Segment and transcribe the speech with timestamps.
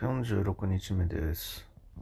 [0.00, 1.75] 46日目です。